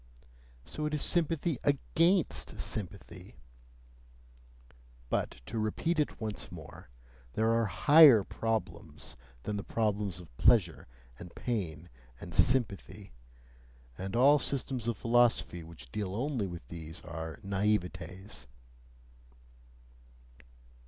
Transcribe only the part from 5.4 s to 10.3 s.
to repeat it once more, there are higher problems than the problems